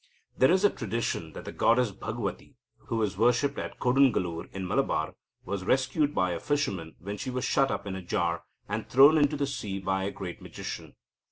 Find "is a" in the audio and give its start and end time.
0.49-0.71